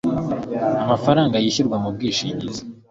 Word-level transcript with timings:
amafanga 0.83 1.35
yishyurwa 1.43 1.77
mu 1.83 1.89
bwishingizi 1.95 2.61